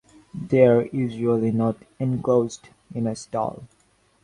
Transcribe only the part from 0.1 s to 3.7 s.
They are usually not enclosed in a stall.